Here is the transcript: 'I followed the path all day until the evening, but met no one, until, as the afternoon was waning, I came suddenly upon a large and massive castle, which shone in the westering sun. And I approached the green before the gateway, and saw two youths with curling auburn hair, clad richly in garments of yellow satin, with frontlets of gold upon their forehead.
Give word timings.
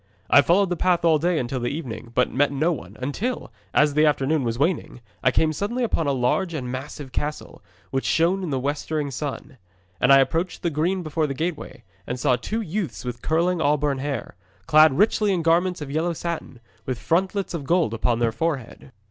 'I 0.31 0.41
followed 0.41 0.69
the 0.71 0.75
path 0.75 1.05
all 1.05 1.19
day 1.19 1.37
until 1.37 1.59
the 1.59 1.69
evening, 1.69 2.11
but 2.15 2.33
met 2.33 2.51
no 2.51 2.71
one, 2.73 2.97
until, 2.99 3.51
as 3.71 3.93
the 3.93 4.03
afternoon 4.07 4.43
was 4.43 4.57
waning, 4.57 4.99
I 5.23 5.29
came 5.29 5.53
suddenly 5.53 5.83
upon 5.83 6.07
a 6.07 6.11
large 6.11 6.55
and 6.55 6.71
massive 6.71 7.11
castle, 7.11 7.61
which 7.91 8.03
shone 8.05 8.41
in 8.41 8.49
the 8.49 8.57
westering 8.59 9.11
sun. 9.11 9.59
And 9.99 10.11
I 10.11 10.17
approached 10.17 10.63
the 10.63 10.71
green 10.71 11.03
before 11.03 11.27
the 11.27 11.35
gateway, 11.35 11.83
and 12.07 12.19
saw 12.19 12.35
two 12.35 12.61
youths 12.61 13.05
with 13.05 13.21
curling 13.21 13.61
auburn 13.61 13.99
hair, 13.99 14.33
clad 14.65 14.97
richly 14.97 15.31
in 15.31 15.43
garments 15.43 15.81
of 15.81 15.91
yellow 15.91 16.13
satin, 16.13 16.61
with 16.87 16.97
frontlets 16.97 17.53
of 17.53 17.65
gold 17.65 17.93
upon 17.93 18.17
their 18.17 18.31
forehead. 18.31 18.91